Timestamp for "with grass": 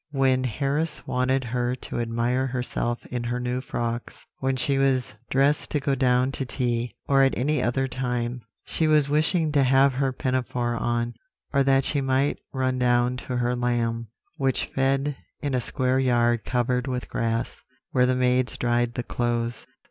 16.87-17.61